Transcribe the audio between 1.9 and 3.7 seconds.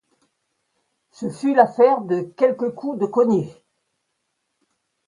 de quelques coups de cognée.